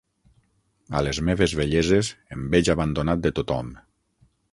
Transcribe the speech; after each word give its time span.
A 0.99 1.01
les 1.07 1.19
meves 1.27 1.53
velleses, 1.59 2.09
em 2.37 2.47
veig 2.55 2.71
abandonat 2.75 3.23
de 3.27 3.33
tothom. 3.41 3.71